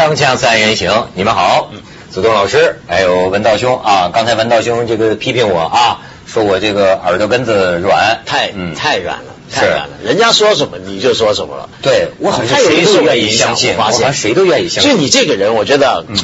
[0.00, 1.70] 锵锵三人行，你们好，
[2.10, 4.10] 子东老师，还有文道兄啊。
[4.10, 9.90] 刚才文道兄这个批评我啊，说我这个耳朵根子软，太嗯太软了，太软了。
[10.02, 11.68] 人家说什么你就说什么了。
[11.82, 14.98] 对我好像谁都愿意相信，我好像谁都愿意相信就。
[14.98, 16.16] 你这个人，我觉得，嗯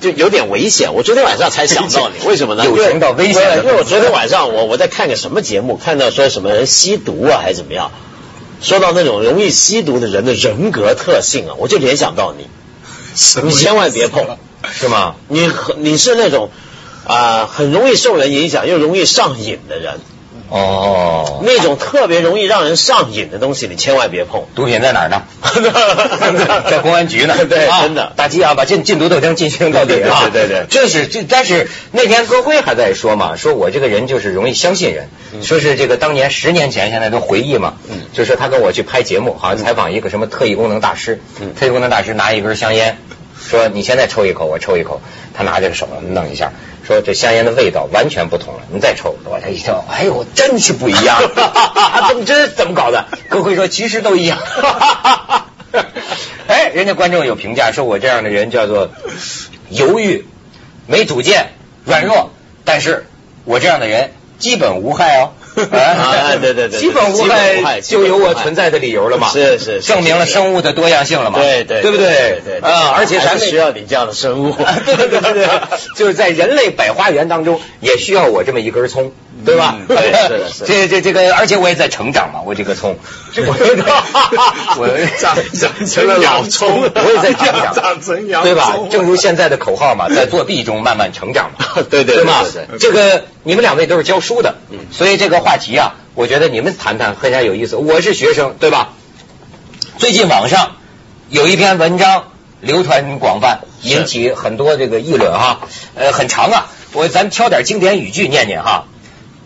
[0.00, 0.94] 就有点危险。
[0.94, 2.64] 我昨天晚上才想到你， 为什么呢？
[2.64, 7.90] 有情到危险因为因为我昨天晚上我我在看个什么节目，看到说什么人吸毒啊，还是怎么样，
[8.62, 12.46] 说到那种容易吸毒的人的人格特性啊，我就联想到你，
[13.42, 14.24] 你千万别碰，
[14.72, 15.14] 是吗？
[15.28, 16.50] 你很你是那种
[17.06, 20.00] 啊、很容易受人影响又容易上瘾的人，
[20.48, 24.44] 哦，那种特别容易让人上瘾的东西，你千万别碰。
[24.54, 25.22] 毒品在哪儿呢？
[26.70, 27.34] 在公安局呢。
[27.48, 30.28] 对啊真的大吉啊，把禁禁毒斗争进行到底啊！
[30.32, 35.08] 对对这是这，但是那天歌辉还在说嘛，说我这个人就是容易相信人，
[35.42, 42.98] 说是这个当年十年前，现在都回忆嘛，嗯就是他跟我去拍节目，好像采访一个什么特异功能大师，嗯特异功能大师拿一根香烟，
[43.48, 45.00] 说你现在抽一口，我抽一口，
[45.34, 46.52] 他拿这个手弄一下。
[46.86, 51.20] 说这香烟的味道完全不同了，你再抽，我这一听，哎呦，真是不一样，
[52.08, 53.06] 怎么这怎么搞的？
[53.28, 54.38] 歌辉说其实都一样。
[56.46, 58.90] 哎，人家观众有评价说我这样的人叫做
[59.68, 60.26] 犹豫、
[60.86, 61.50] 没主见、
[61.84, 62.30] 软弱，
[62.64, 63.06] 但是
[63.44, 65.32] 我这样的人基本无害哦。
[65.64, 69.28] 啊对对对基本无害就有我存在的理由了嘛。
[69.30, 71.38] 是是是证明了生物的多样性了嘛。
[71.40, 74.52] 对对对不对对啊，而且咱们需要你这样的生物。
[74.84, 75.48] 对对对，
[75.96, 79.12] 就是在人类百花园当中，也需要我这么一根葱，
[79.46, 79.74] 对吧？
[79.78, 82.98] 嗯对是的是的这这这个，而且我也在成长嘛，我这个葱，
[83.32, 83.54] 这我
[84.76, 84.88] 我
[85.18, 87.72] 长长成了 老葱我也在成长，
[88.42, 88.76] 对吧？
[88.90, 92.78] 正如现在的口号嘛，在作弊中慢慢成长嘛，对对对对？
[92.78, 97.76] 这个你们两位都是教书的嗯，所以这个话题啊，我觉得你们谈谈非常有意思。
[97.76, 98.90] 我是学生，对吧？
[99.98, 100.76] 最近网上
[101.30, 102.24] 有一篇文章
[102.60, 105.60] 流传广泛，引起很多这个议论哈，
[105.94, 108.84] 呃，很长啊，我咱挑点经典语句念念哈。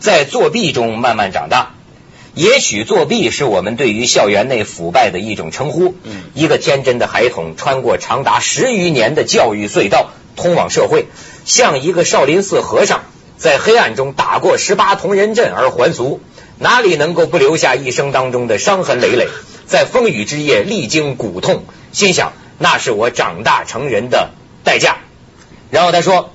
[0.00, 1.74] 在作弊中慢慢长大，
[2.34, 5.94] 也许作弊是我们对于校园内腐败的一种称呼。
[6.02, 11.06] 嗯一个天真的孩童穿过长达十余年的教育隧道，通往社会，
[11.44, 13.02] 像一个少林寺和尚
[13.36, 16.20] 在黑暗中打过十八铜人阵而还俗，
[16.58, 19.28] 哪里能够不留下一生当中的伤痕累累？
[19.66, 24.30] 在风雨之夜历经骨痛，心想那是我长大成人的
[24.64, 24.96] 代价。
[25.70, 26.32] 然后他说，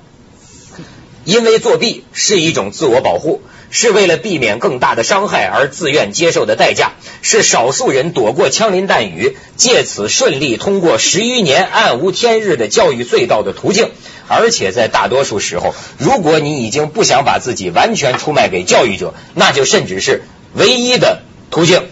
[1.24, 13.90] 因为作弊是一种自我保护，是为了避免更大的伤害而自愿接受的代价，是少数人躲过枪林弹雨，借此顺利通过十余年暗无天日的教育隧道的途径。
[14.28, 20.22] 而且在大多数时候，如果你已经不想把自己完全出卖给教育者，那就甚至是
[20.54, 21.84] 唯一的途径。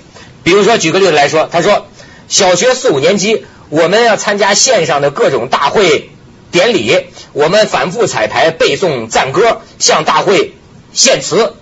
[0.43, 1.87] 比如说，举个例子来说，他说，
[2.29, 6.11] 小学四五年级，我们要参加线上的各种大会
[6.51, 10.55] 典礼，我们反复彩排、背诵赞歌，向大会
[10.93, 11.55] 献词。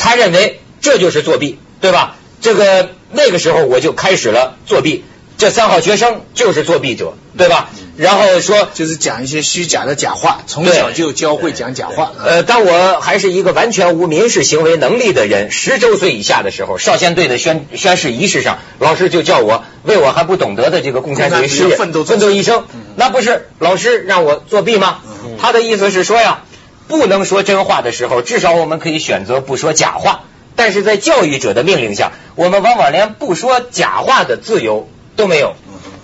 [0.00, 2.16] 他认为这就是作弊，对吧？
[2.40, 5.04] 这个那个时候我就开始了作弊，
[5.36, 7.68] 这三好学生就是作弊者，对吧？
[7.98, 12.12] 然后说，就是讲一些虚假的假话，从小就教会讲假话。
[12.24, 22.64] 呃，当我还是一个完全无民事行为能力的人，十周岁以下的时候，少先队的宣宣誓仪式上，老师就叫我为我还不懂得的这个共产主义事业奋斗奋斗一生。
[22.96, 25.00] 那不是老师让我作弊吗？
[25.38, 26.44] 他的意思是说呀，
[26.90, 30.24] 不能说真话的时候，至少我们可以选择不说假话。
[30.56, 35.54] 但是在教育者的命令下，我们往往连不说假话的自由都没有。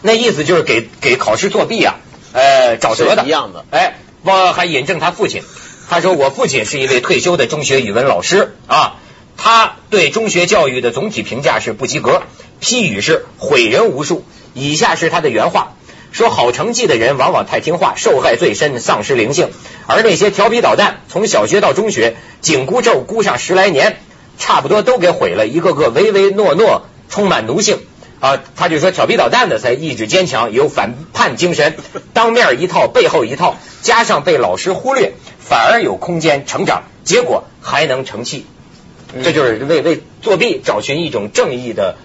[0.01, 1.97] 那意思就是给给考试作弊啊，
[2.33, 5.43] 呃，找辙的一样的哎，我还引证他父亲，
[5.91, 8.95] 他说我父亲是一位退休的中学语文老师啊，
[9.37, 12.23] 他对中学教育的总体评价是不及格，
[12.61, 14.25] 批语是毁人无数。
[14.55, 15.76] 以下是他的原话。
[16.17, 19.49] 说好成绩的人往往太听话，受害最深，丧失灵性；
[19.87, 23.99] 而那些调皮捣蛋，从小学到中学，紧箍咒箍上十来年，
[24.39, 27.81] 差不多都给毁了，一个个唯唯诺诺，充满奴性。
[28.21, 31.77] 啊，他就说调皮捣蛋的才意志坚强，有反叛精神，
[32.15, 38.47] 当面一套，背后一套，加上被老师忽略，反而有空间成长，结果还能成器。
[39.23, 41.97] 这就是为为作弊找寻一种正义的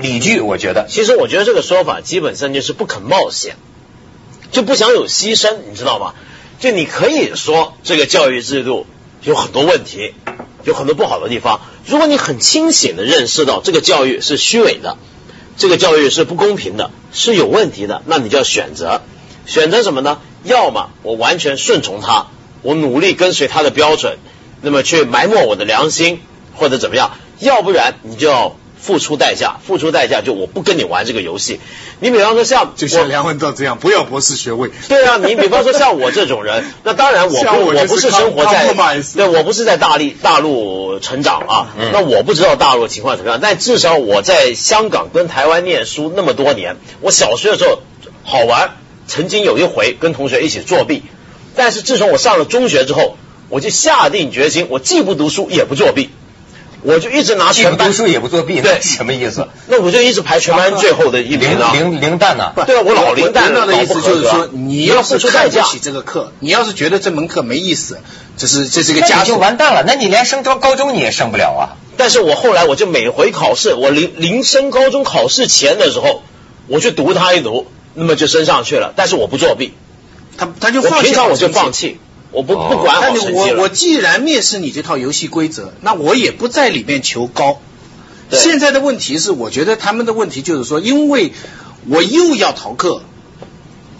[0.00, 0.86] 理据，我觉得。
[0.88, 3.56] 其实我觉得这个说法基本上就是不肯冒险，
[4.52, 6.14] 就不想有牺牲，你知道吗？
[6.60, 8.86] 就你可以说这个教育制度
[9.22, 10.14] 有很多问题，
[10.64, 11.60] 有很多不好的地方。
[11.86, 14.96] 如果你很清醒的认识到这个教育是虚伪的，
[15.56, 19.02] 这个教育是不公平的，是有问题的，那你就要选择，
[19.46, 20.20] 选择什么呢？
[20.44, 22.28] 要么我完全顺从他，
[22.62, 24.18] 我努力跟随他的标准，
[24.62, 26.20] 那么去埋没我的良心
[26.54, 27.10] 或者怎么样；
[27.40, 31.60] 要不然你就付出代价，付出代价就我不跟你玩这个游戏。
[32.00, 34.70] 你比方说像 就像我梁文道这样，不要博士学位。
[34.88, 38.72] 对啊，你比方说像我这种人， 那当然我不我我不是生活在
[39.14, 47.80] 对我不是在大力大陆成长啊，嗯那我不知道大陆情况怎么样，但至少我在香港跟台湾念书那么多年，我小学的时候
[48.22, 48.76] 好玩，
[49.06, 51.02] 曾经有一回跟同学一起作弊，
[51.56, 53.16] 但是自从我上了中学之后，
[53.48, 56.10] 我就下定决心，我既不读书也不作弊，
[56.82, 59.48] 我就一直拿全班不读书也不作弊，对什么意思？
[59.66, 61.70] 那我就一直排全班最后的一名零啊。
[61.72, 67.98] 零零蛋呐、对啊我老零蛋的意思就是说，你要付出代价看不起这个课，你要是觉得这门课没意思，
[68.36, 69.36] 这是这是一个那你就。
[69.38, 71.62] 完蛋了，那你连升高高中你也升不了啊。
[71.96, 76.22] 但是我后来我就每回考试，我临临升高中考试前的时候，
[76.68, 78.92] 我去读它一读，那么就升上去了。
[78.94, 79.74] 但是我不作弊，
[80.36, 81.98] 他他就放弃平常我就放弃，
[82.30, 83.62] 我不哦不管好我成绩了。
[83.62, 87.60] 我既然蔑视你这套游戏规则，那我也不在里面求高。
[88.30, 91.32] 现在的问题是，我觉得他们的问题就是说，因为
[91.88, 93.02] 我又要逃课，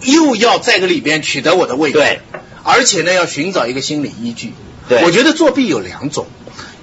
[0.03, 2.21] 又要在这个里边取得我的位置，对，
[2.63, 4.53] 而且呢要寻找一个心理依据。
[4.87, 6.27] 对我觉得作弊有两种，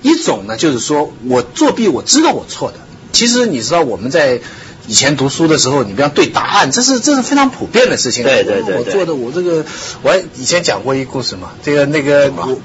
[0.03, 2.79] 一种呢就是说我作弊我知道我错的，
[3.13, 4.41] 其实你知道我们在。
[4.87, 8.25] 以前读书的时候，你不要对答案，这是这是非常普遍的事情。
[8.25, 9.65] 对对对对我做的我这个，
[10.03, 12.59] 我以前讲过一个故事嘛，这个那个我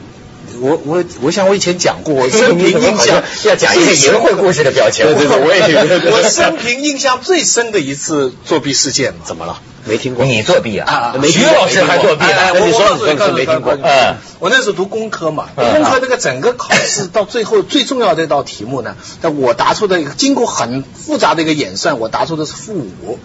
[0.61, 5.05] 我我我想我以前讲过，我 生平印象要讲一个淫秽故事的表情。
[5.05, 9.59] 对对对，我也觉得我生平印象最深的一次作弊事件嘛，怎么了？
[9.83, 10.23] 没听过？
[10.25, 11.15] 你作弊啊？
[11.23, 12.59] 徐老师还作弊哎，呢。
[12.61, 23.17] 我我告诉你说没听过嗯我那时候读工科嘛，工科那个整个考试到最后最重要的一道题目呢，那我答出的一个经过很复杂的一个演算，我答出的是负五，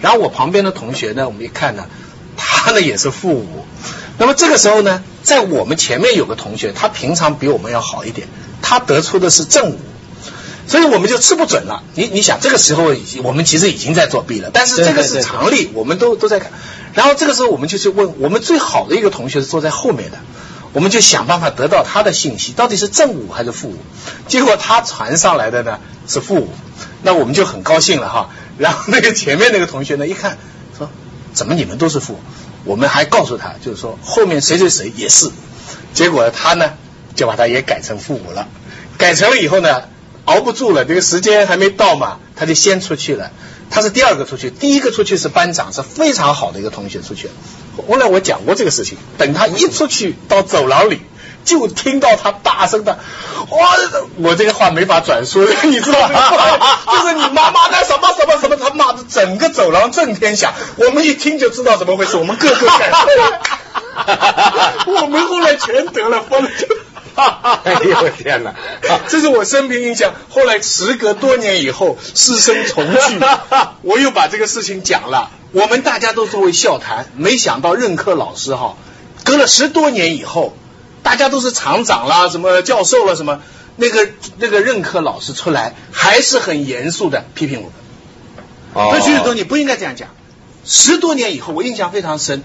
[0.00, 1.86] 然后我旁边的同学呢，我们一看呢，
[2.36, 3.64] 他呢也是负五，
[4.18, 8.28] 那么这个时候呢，在我们前面有个同学，他平常比我们要好一点，
[8.62, 9.78] 他得出的是正五。
[10.68, 11.82] 所以我们就吃不准了。
[11.94, 16.52] 你你想，这个时候已经我们其实已经在作弊了，但是这个是常理，我们都都在看。
[16.94, 20.18] 然后这个时候我们就去问我们最好的一个同学是坐在后面的，
[20.72, 23.78] 我们就想办法得到他的信息，到底是正五还是负五？
[24.28, 26.50] 结果他传上来的呢是负五，
[27.02, 28.30] 那我们就很高兴了哈。
[28.58, 30.38] 然后那个前面那个同学呢一看
[30.78, 30.88] 说，
[31.34, 32.20] 怎么你们都是负？
[32.66, 35.30] 我们还告诉他，就是说后面谁谁谁也是。
[35.94, 36.74] 结果他呢
[37.14, 38.46] 就把他也改成父母了，
[38.98, 39.84] 改成了以后呢。
[40.26, 43.30] 熬不住了，这个时间还没到嘛，他就先出去了。
[43.70, 47.30] 他是第二个出去，第一个出去是班长，是非常好的一个同学出去。
[47.88, 51.00] 后来我讲过这个事情，等他一出去到走廊里，
[51.46, 52.98] 就听到他大声的，
[53.50, 53.76] 哇！
[54.16, 56.20] 我这个话没法转述， 你知道吗？
[56.92, 60.52] 就是你妈妈的什么什么什么，他骂的整个走廊震天响。
[60.76, 63.40] 我们一听就知道怎么回事，我们个个赶出来。
[64.86, 66.50] 我们后来全得了分。
[67.16, 68.54] 哎呦天哪！
[69.08, 70.12] 这是我生平印象。
[70.28, 73.20] 后来时隔多年以后，师生重聚，
[73.82, 75.30] 我又把这个事情讲了。
[75.52, 78.76] 我们大家都作为笑谈，没想到任课老师哈，
[79.24, 80.54] 隔了十多年以后，
[81.06, 83.40] 大家都是厂长啦、什么教授了什么，
[83.76, 84.08] 那个
[84.38, 87.72] 那个任课老师出来，还是很严肃的批评我们。
[88.74, 90.08] 哦那徐雪东，你不应该这样讲。
[90.64, 92.42] 十多年以后，我印象非常深，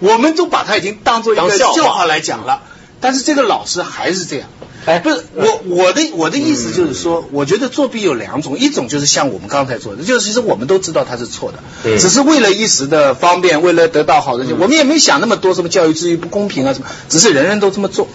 [0.00, 2.62] 我们都把他已经当做一个笑话来讲了。
[3.00, 4.48] 但是这个老师还是这样。
[4.84, 18.08] 哎不是我我的我的意思就是说，我觉得作弊有两种，一种就是像我们刚才做的，就是其实我们都知道他是错的，嗯只是为了一时的方便，为了得到好的，我们也没想那么多什么教育制度不公平啊什么，只是人人都这么做。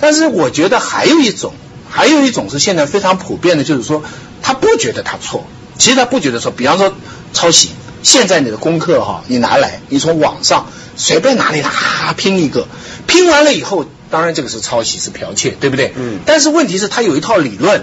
[0.00, 1.52] 但是我觉得还有一种，
[1.90, 4.02] 还有一种是现在非常普遍的，就是说
[4.40, 6.50] 他不觉得他错，其实他不觉得错。
[6.50, 6.94] 比方说
[7.34, 7.68] 抄袭，
[8.02, 12.66] 现在你的功课哈，你拿来，你从网上随便哪里啊拼一个，
[13.06, 13.84] 拼完了以后。
[14.14, 15.92] 当然，这个是抄袭，是剽窃，对不对？
[15.96, 17.82] 嗯但是问题是，他有一套理论，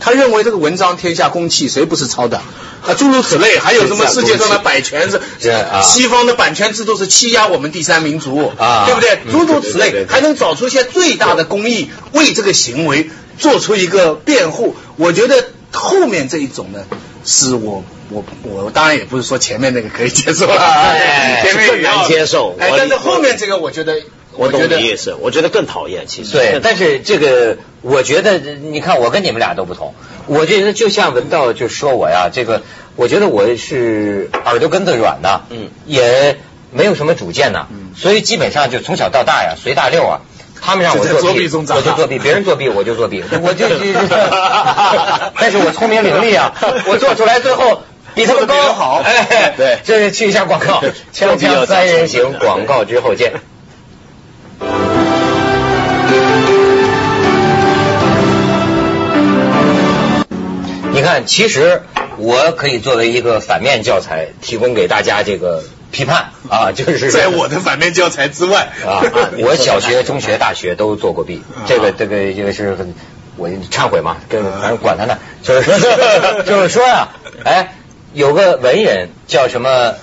[0.00, 2.38] 他认为这个文章天下公器，谁不是抄的？
[2.84, 5.20] 啊，诸如此类，还有什么世界上的版权是
[5.84, 9.18] 西方的版权制度是欺压我们第三民族啊对不对？
[9.26, 14.74] 嗯诸如此类，还能找出一些最大的公益，为这个行为做出一个辩护。
[14.96, 16.80] 我觉得后面这一种呢，
[17.24, 24.00] 是我我我当然也不是说前面那个可以接受了，哎 前面也要更难接受哎，但是后面这个我觉得，
[24.38, 26.06] 我懂觉得你意思，我觉得更讨厌。
[26.06, 29.94] 其实对，但是这个我觉得，你看我跟你们俩都不同。
[30.26, 32.62] 我觉得就像文道就说我呀，这个
[32.96, 36.38] 我觉得我是耳朵根子软的，嗯，也
[36.70, 37.66] 没有什么主见呐，
[37.96, 40.20] 所以基本上就从小到大呀随大溜啊。
[40.60, 43.22] 他们让我就在作作弊中我就作弊；别人作弊，我就作弊。
[43.42, 43.68] 我就，
[45.40, 46.52] 但是我聪明伶俐啊，
[46.86, 47.82] 我做出来最后
[48.14, 50.82] 比他们高好哎，对这是去一下广告，
[51.14, 53.34] 锵锵三人行，广告之后见。
[60.92, 61.82] 你看，其实
[62.16, 69.02] 我可以作为一个反面教材，提供给大家这个批判啊，就是 在我的反面教材之外啊，
[69.38, 72.94] 我小学、中学、大学都做过弊，这个这个这个是很
[73.36, 75.70] 我忏悔嘛，跟反正管他呢，就是
[76.44, 77.10] 就是说呀，
[77.44, 77.74] 哎，
[78.12, 79.94] 有个文人叫什么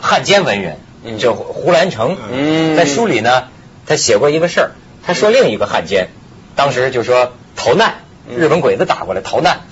[0.00, 0.78] 汉奸文人，
[1.18, 3.44] 叫胡兰成，嗯在书里呢，
[3.86, 4.70] 他写过一个事儿，
[5.06, 6.10] 他说另一个汉奸，
[6.56, 8.04] 当时就说逃难，
[8.36, 9.62] 日本鬼子打过来逃难，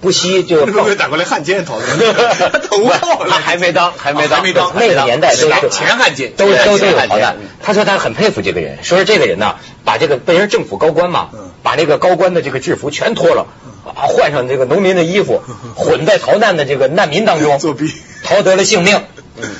[0.00, 2.14] 不惜就日本鬼子打过来汉奸讨论？
[2.38, 7.36] 他投靠了，还没当，还没当，还没当，那个年代都是前汉奸，都都都有逃难。
[7.62, 13.46] 他说他很佩服这个人，说是这个人呢，把这个被人政府高官嘛嗯，把那个高官的这个制服全脱了，
[13.84, 15.42] 啊，换上这个农民的衣服，
[15.76, 17.92] 混在逃难的这个难民当中，作弊。
[18.22, 19.02] 逃得了性命。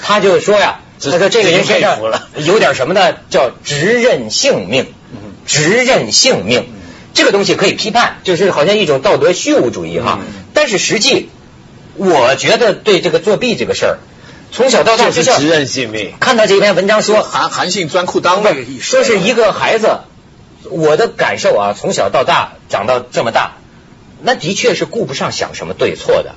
[0.02, 2.28] 他就说呀，他说这个人身上这佩服了。
[2.36, 3.14] 有点什么呢？
[3.30, 4.92] 叫直认性命，
[5.50, 6.64] 直认性命。
[7.12, 10.20] 这个东西可以批判，就是好像一种道德虚无主义哈。
[10.54, 11.28] 但是实际，
[11.96, 13.98] 我觉得对这个作弊这个事儿，
[14.52, 16.12] 从小到大就是直认性命。
[16.20, 20.02] 看到这篇文章说，韩韩信钻裤裆那个意思，说是一个孩子，
[20.70, 23.56] 我的感受啊，从小到大长到这么大，
[24.22, 26.36] 那的确是顾不上想什么对错的，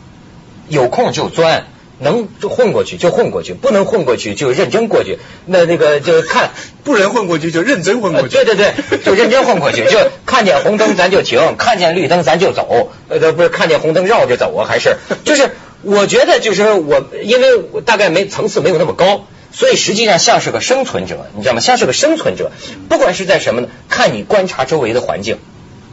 [0.70, 1.68] 有空就钻，
[2.00, 5.20] 能就混过去就混过去，不能混过去就认真过去。
[5.46, 6.52] 那那个就看，
[6.84, 8.36] 不能混过去就认真混呃过去。
[8.44, 19.26] 对对对， 就认真混过去， 就看见红灯咱就停，看见绿灯咱就走，呃不是看见红灯绕着走啊，还是就是我觉得就是我，因为我大概没层次没有那么高。
[19.56, 21.60] 所以实际上像是个生存者，你知道吗？
[21.60, 22.52] 像是个生存者，
[22.90, 23.68] 不管是在什么呢？
[23.88, 25.38] 看你观察周围的环境。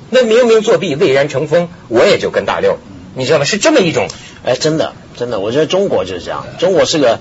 [0.08, 2.78] 那明明作弊蔚然成风，我也就跟大溜，
[3.14, 3.44] 你知道吗？
[3.44, 4.08] 是这么一种
[4.46, 6.46] 哎，真的，真的，我觉得中国就是这样。
[6.58, 7.20] 中国是个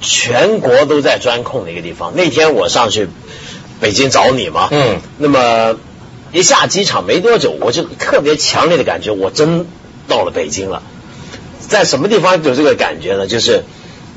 [0.00, 2.14] 全国都在钻空的一个地方。
[2.16, 3.08] 那天我上去
[3.80, 5.78] 北京找你嘛，嗯，那么
[6.32, 9.64] 一下机场没多久，我就特别强烈的感觉，我真
[10.08, 10.82] 到了北京了。
[11.60, 13.28] 在什么地方有这个感觉呢？
[13.28, 13.62] 就是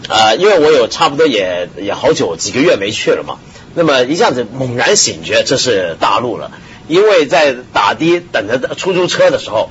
[0.10, 3.38] 呃，因为我有差不多也也好久几个月没去了嘛，
[3.75, 6.50] 那么一下子猛然醒觉，这是大陆了。
[6.88, 9.70] 因为在打的等着出租车的时候，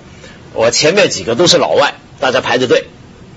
[0.55, 2.87] 我前面几个都是老外，大家排着队，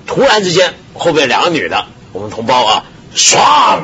[0.06, 2.86] 突然之间后边两个女的，我们同胞啊，
[3.16, 3.82] 唰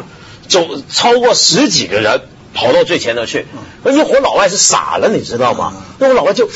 [0.48, 2.22] 走超过十几个人
[2.54, 3.46] 跑到最前头去，
[3.84, 5.74] 那一伙老外是傻了，你知道吗？
[6.00, 6.50] 那伙老外就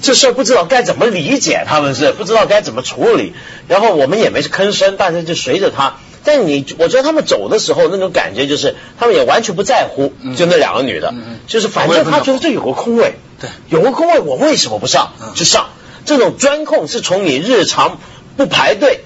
[0.00, 3.34] 这事儿不知道该怎么理解，他们是不知道该怎么处理，
[3.68, 5.96] 然后我们也没吭声，但是就随着他。
[6.24, 11.12] 但你，我觉得他们走的时候那种感觉就是，他们也完全不在乎，就那两个女的，
[11.48, 15.12] 就是反正他觉得这有个空位，对有个空位，我为什么不上？
[15.34, 15.70] 就上。
[16.04, 17.98] 这种钻空是从你日常
[18.36, 19.04] 不排队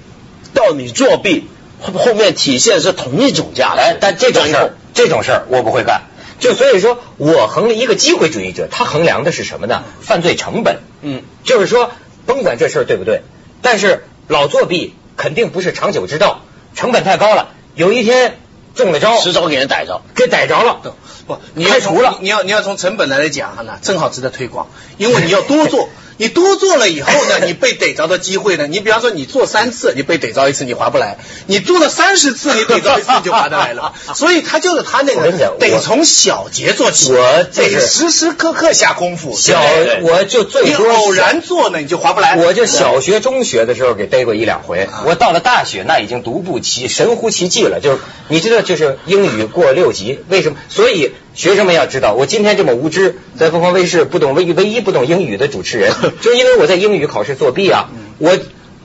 [0.57, 1.47] 到你作弊，
[1.79, 3.81] 后后面体现是同一种价值。
[3.81, 6.01] 哎，但这种事儿，这种事儿我不会干。
[6.39, 9.83] 就所以说我衡量一个机会主义者，他衡量的是什么呢？
[10.01, 10.79] 犯罪成本。
[11.01, 11.91] 嗯，就是说，
[12.25, 13.21] 甭管这事儿对不对，
[13.61, 16.41] 但是老作弊肯定不是长久之道，
[16.75, 17.49] 成本太高了。
[17.75, 18.39] 有一天
[18.73, 20.01] 中了招，迟早给人逮着。
[20.15, 20.81] 给逮着了，
[21.27, 25.89] 不，你要从开除了你你要你要从成本来来讲哈呢，正好值得推广，因为你要多做。
[26.17, 28.67] 你多做了以后呢， 你被逮着的机会呢？
[28.67, 33.93] 你比方说你做三次，你被逮着一次，你划不来；你做了三十次， 你逮着一次你就划得来了。
[34.15, 39.35] 所以他就是他那个得从小节做起，我就是得时时刻刻下功夫。
[39.37, 39.61] 小
[40.01, 42.35] 我就最多偶然做呢，你就划不来。
[42.35, 47.79] 我就小学、中学的时候给逮过一两回，啊我到了大学那已经独步其神乎其技了。
[47.79, 50.57] 就是你知道，就是英语过六级，为什么？
[50.69, 58.37] 所以学生们要知道，我今天这么无知，在凤凰卫视不懂唯唯一不懂英语的主持人， 就是因为我在英语考试作弊啊，我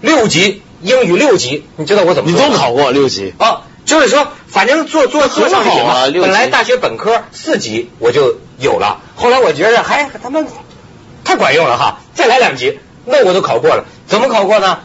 [0.02, 3.32] 六级英语六级，你知道我怎么你都考过六级？
[3.38, 6.12] 啊，就是说，反正做做做上瘾很好啊了。
[6.12, 10.44] 本来大学本科四级我就有了，后来我觉得还他妈
[11.24, 13.86] 太管用了哈，再来两级，那我都考过了。
[14.06, 14.80] 怎么考过呢？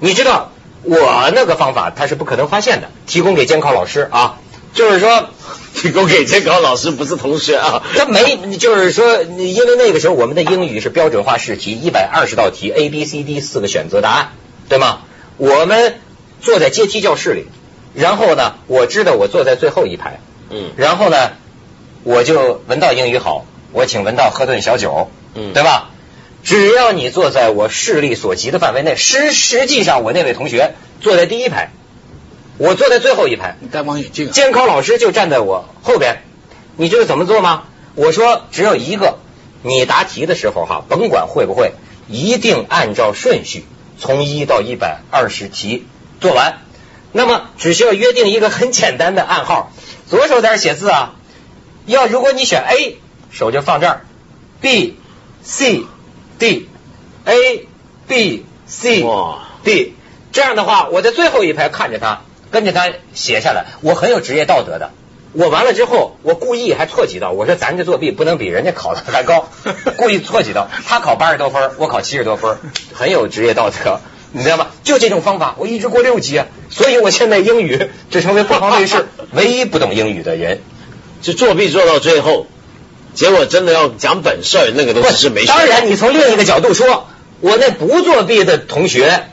[0.00, 0.50] 你知道
[0.82, 4.38] 我那个方法他是不可能发现的，提供给监考老师啊，
[4.74, 5.30] 就是说。
[5.74, 7.82] 提供给监考老师不是同学啊。
[7.96, 14.32] 他没，就是说，因为那个时候我们的英语是标准化试题，一百二十道题，A、B、C、D 四个选择答案，
[14.68, 15.00] 对吗？
[15.38, 15.98] 我们
[16.42, 17.46] 坐在阶梯教室里，
[17.94, 21.16] 然后呢，我知道我坐在最后一排，嗯然后呢，
[22.04, 25.90] 我就文道英语好，我请文道喝顿小酒，嗯对吧？
[26.44, 31.70] 只要你坐在我视力所及的范围内，实实际上我那位同学坐在第一排，
[32.62, 34.30] 我坐在最后一排，你戴望远镜啊。
[34.30, 36.22] 监考老师就站在我后边，
[36.76, 37.64] 你知道怎么做吗？
[37.96, 39.18] 我说只有一个，
[39.62, 41.72] 你答题的时候哈，甭管会不会，
[42.06, 43.64] 一定按照顺序
[43.98, 45.88] 从一到一百二十题
[46.20, 46.60] 做完。
[47.10, 49.72] 那么只需要约定一个很简单的暗号，
[50.08, 51.14] 左手在这儿写字啊。
[51.86, 52.98] 要如果你选 A，
[53.32, 54.06] 手就放这儿
[54.60, 54.96] ，B、
[55.42, 55.82] C、
[56.38, 56.68] D、
[57.24, 57.66] A、
[58.06, 59.04] B、C、
[59.64, 59.94] D
[60.30, 64.90] 这样的话，我在最后一排看着他，跟着他写下来，我很有职业道德的。
[65.32, 69.48] 我完了之后，我故意还错几道，我说咱这作弊不能比人家考的还高，
[69.96, 70.68] 故意错几道。
[70.86, 72.58] 他考八十多分，我考七十多分，
[72.92, 74.00] 很有职业道德，
[74.32, 74.66] 你知道吗？
[74.84, 80.60] 就这种方法，我一直过六级啊，所以我现在英语就成为凤凰卫视唯一不懂英语的人。
[81.22, 82.46] 就作弊做到最后，
[83.14, 87.08] 结果真的要讲本事，那个东西是没学当然，你从另一个角度说，
[87.40, 89.28] 我那不作弊的同学，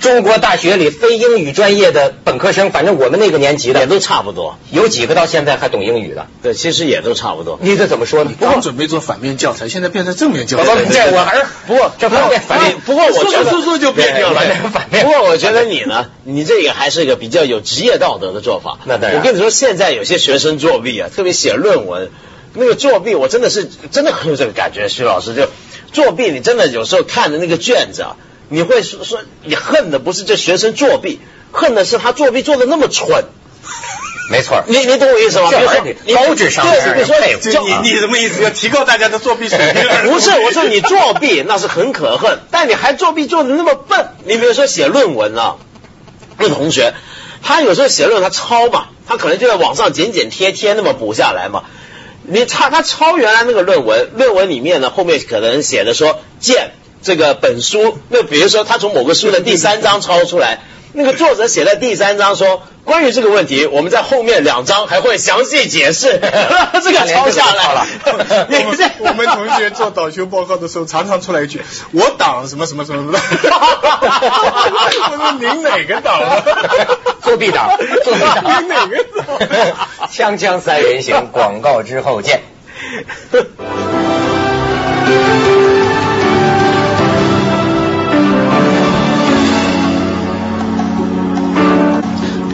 [0.00, 4.58] 中国大学里非英语专业的本科生，反正我们那个年级的也都差不多。
[4.70, 6.26] 有几个到现在还懂英语的。
[6.42, 7.58] 对，其实也都差不多。
[7.60, 8.30] 你这怎么说呢？
[8.38, 10.64] 不过准备做反面教材，现在变成正面教材。
[10.64, 14.40] 不过这我还是不过这反面反面不过我觉得说说说就变掉了。
[14.90, 18.78] 不过我觉得你呢，你这个还是一个比较有职业道德的做法。
[18.84, 22.10] 那当然我跟你说，现在有些学生作弊啊，特别写论文，
[22.54, 24.88] 那个作弊我真的是真的很有这个感觉。
[24.88, 25.48] 徐老师就
[25.92, 28.16] 作弊，你真的有时候看的那个卷子啊，
[28.48, 31.20] 你会说说你恨的不是这学生作弊，
[31.52, 33.24] 恨的是他作弊做的那么蠢。
[34.30, 35.48] 没错，你你懂我意思吗？
[35.50, 37.16] 比这如说玩意儿得高智商对，让比如说
[37.82, 38.42] 你你什么意思？
[38.42, 39.82] 要提高大家的作弊水平？
[40.12, 44.08] 不是，我说你作弊那是很可恨，但你还作弊做的那么笨。
[44.24, 45.56] 你比如说写论文啊，
[46.36, 46.92] 那同学
[47.42, 51.64] 他有时候写论文他抄嘛，他可能就在网上剪剪贴贴那么补下来嘛。
[52.22, 60.60] 你他他抄原来那个论文，论文里面呢后面可能写的说见这个本书，那比如说他从某个书的第三章抄出来。
[60.94, 66.18] 那个作者写在第三章说，关于这个问题，我们在后面两章还会详细解释。
[66.82, 67.86] 这个抄下来了。
[68.48, 71.60] 我们我们同学做导修报告的时候，常常出来一句
[71.92, 73.20] ：“我党什么什么什么什么。”
[75.10, 76.42] 我说您哪个党啊？
[77.22, 77.70] 作弊党，
[78.02, 79.26] 作弊党，您哪个党？
[80.10, 82.40] 锵锵三人行，广告之后见。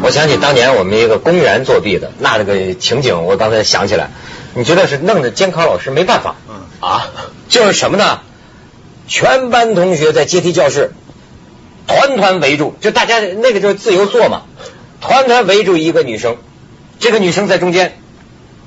[0.04, 4.10] 我想起当年我们一个公园作弊的那那个情景，我刚才想起来，
[4.54, 7.08] 你觉得是弄得监考老师没办法嗯啊？
[7.48, 8.20] 就是什么呢？
[9.08, 10.92] 全班同学在阶梯教室
[11.86, 14.42] 团团围住，就大家那个就是自由坐嘛，
[15.00, 16.36] 团团围住一个女生，
[17.00, 17.98] 这个女生在中间，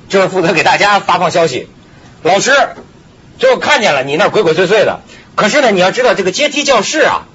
[0.08, 1.68] 就是负责给大家发放消息。
[2.24, 2.50] 老师，
[3.38, 5.02] 最后看见了你那儿鬼鬼祟祟的，
[5.36, 7.26] 可是呢，你要知道这个阶梯教室啊，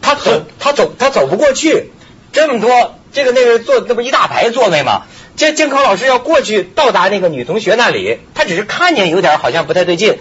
[0.00, 1.90] 他走他走他走不过去，
[2.32, 5.04] 这么多这个那个坐那不一大排座位吗？
[5.36, 10.18] 这监考老师要过去到达那个女同学那里，他只是看见有点好像不太对劲，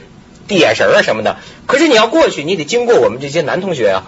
[0.48, 1.36] 递眼神啊什么的。
[1.66, 4.04] 可是你要过去，你得经过我们这些男同学啊。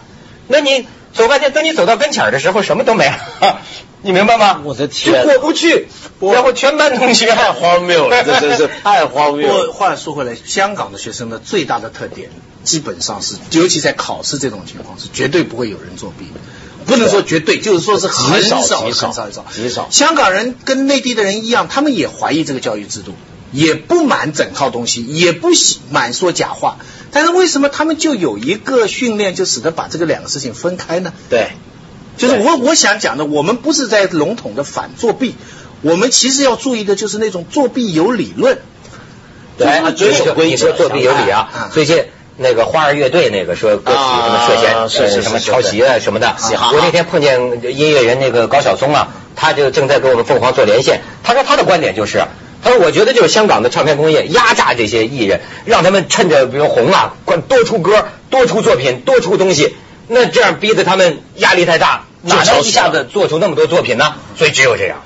[0.47, 3.59] 那你走半天，等你走到跟前儿的时候，什么都没了，
[4.03, 4.61] 你明白吗？
[4.63, 5.87] 我的天就过不去，
[6.21, 9.73] 然后全班同学太荒谬 了，这真是太荒谬了。
[9.73, 12.29] 话说回来，香港的学生的最大的特点，
[12.63, 16.39] 基本上是，尤其在考试这种情况，是绝对不会有人作弊的。
[16.87, 23.13] 不能说绝对，就是说是很极少少、极少很少、很少、极少香港人跟内地的人一样，他们也怀疑这个教育制度，
[23.51, 26.77] 也不满整套东西，也不喜满说假话。
[27.11, 31.13] 但是为什么他们就有一个训练，就使得把这个两个事情分开呢？
[31.29, 31.51] 对，
[32.17, 35.35] 就是我我想讲的，我们不是在笼统的反作弊，
[35.81, 38.59] 我们其实要注意的就是那种作弊有理论。
[39.57, 41.71] 对，啊遵守规则作弊有理啊啊。
[41.73, 42.05] 最近
[42.37, 46.35] 那个花儿乐队那个说歌曲什么涉嫌啊是呃什么抄袭啊什么的。
[46.73, 47.39] 我那天碰见
[47.75, 51.01] 音乐人那个高晓松啊，他就正在跟我们凤凰做连线。
[51.23, 52.23] 他说他的观点就是，
[52.63, 59.75] 他说我觉得就是香港的唱片工业压榨这些艺人，让他们趁着比如红啊，快多出歌、多出作品、多出东西。
[60.07, 64.13] 那这样逼得他们压力太大，哪能一下子做出那么多作品呢？
[64.37, 64.99] 所以只有这样。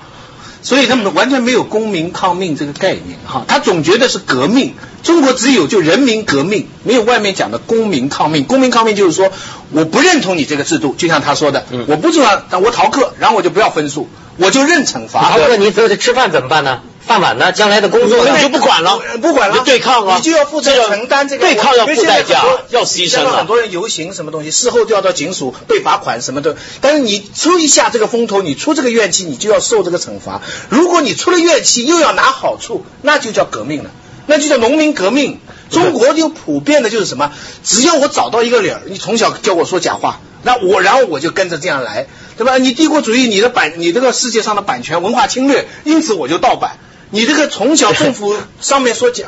[0.62, 4.74] 所以他们完全没有公民抗命这个概念哈，他总觉得是革命。
[5.04, 8.44] 中国只有就人民革命，没有外面讲的公民抗命。
[8.44, 9.32] 公民抗命就是说，
[9.72, 15.22] 我不认同你这个制度，就像他说的，嗯我不喜欢，但我逃课，然后我就不要分数，我就认惩罚。
[15.32, 16.82] 逃课你这吃饭怎么办呢？
[17.06, 17.52] 饭碗呢？
[17.52, 18.34] 将来的工作呢？
[18.38, 26.56] 你就不管了不管了，对抗啊你就要负责承担这个对抗要付代价要牺牲在很多人游行什么东西，事后调到警署被罚款什么的。
[26.80, 30.42] 但是你出一下这个风头，你出这个怨气，你就要受这个惩罚。
[30.70, 33.90] 如果你出了怨气又要拿好处，那就叫革命了，
[34.28, 35.40] 那就叫农民革命。
[35.70, 37.32] 中国就普遍的就是什么？
[37.64, 42.58] 只要我找到一个理儿，你从小教我说假话，那我然后我就跟着这样来，对吧？
[42.58, 46.78] 你帝国主义，你的版，你这个世界上的版权文化侵略，因此我就盗版。
[47.12, 49.28] 你这个从小政府 上面说假，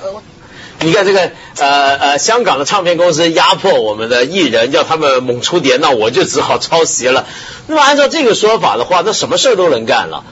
[0.80, 7.26] 你看这个呃呃，香港的唱片公司压迫我们的艺人，要他们猛出碟，那我就只好抄袭了。
[7.67, 10.24] 那么按照这个说法的话，那什么事儿都能干了。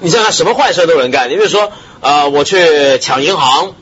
[0.00, 1.28] 你想想，什么坏事都能干。
[1.28, 3.74] 你比如说，呃，我去抢银行，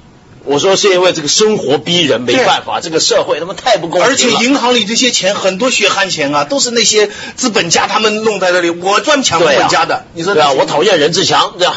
[0.45, 4.07] 我说是因为这个生活逼人，没办法，这个社会他妈太不公平了。
[4.07, 10.05] 而且银行里这些钱很多血汗钱啊，都是那些资本家他们弄在这里，我专门抢资本家的。
[10.15, 11.75] 你说对啊，我讨厌任志强这样。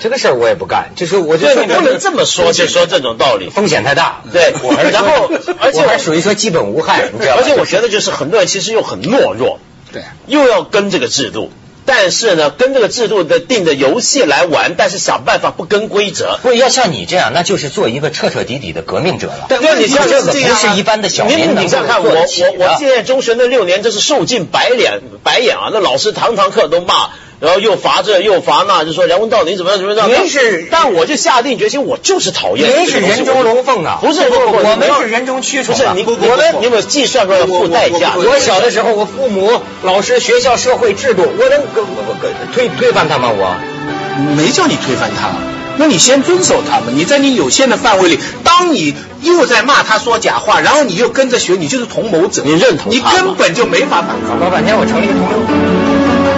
[0.00, 3.50] 这个事儿我也不干，就是我觉得，你不能这么说，就说这种道理。
[3.50, 4.22] 风险太大。
[4.32, 5.30] 对我还是然后
[5.60, 7.42] 而且我还属于说基本无害，你知道吧？
[7.42, 9.58] 而且我觉得就是很多人其实又很懦弱，
[9.92, 11.50] 对，又要跟这个制度，
[11.90, 16.38] 但是呢，跟这个制度的定的游戏来玩，但是想办法不跟规则。
[16.42, 19.46] 不要像你这样，那就是做一个彻彻底底的革命者了。
[19.48, 25.70] 但对你像这个不就是一般的小你民能你想看我我我现在中学那六年，真是受尽白脸白眼啊！
[25.72, 27.08] 那老师堂堂课都骂，
[27.40, 30.10] 然后又罚这又罚那，就说梁文道你怎么样怎么样。
[30.10, 32.68] 您是但我就下定决心，我就是讨厌。
[32.80, 33.98] 您是人中龙凤啊！
[34.00, 35.78] 不是不不不，我们是人中蛆虫啊。
[35.78, 38.14] 不是你我们你有没有计算过要付代价？
[38.16, 43.30] 我小的时候，我父母、老师、学校、社会制度，我能我我跟推推翻他吗？
[43.30, 43.56] 我
[44.36, 45.30] 没叫你推翻他，
[45.76, 46.96] 那你先遵守他们。
[46.96, 54.40] 你在你有限的范围里，当你又在骂他说假话，然后你又跟着学，你就是同谋者，你认同你根本就没法反抗。
[54.40, 56.37] 老半天，我成了一个同流。